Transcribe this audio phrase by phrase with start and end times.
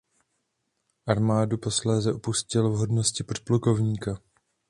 [1.07, 4.17] Armádu posléze opustil v hodnosti podplukovníka.